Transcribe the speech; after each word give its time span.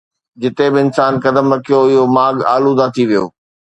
جتي 0.41 0.67
به 0.73 0.79
انسان 0.85 1.13
قدم 1.23 1.47
رکيو، 1.53 1.79
اُهو 1.89 2.03
ماڳ 2.15 2.35
آلوده 2.55 2.85
ٿي 2.93 3.03
ويو 3.09 3.25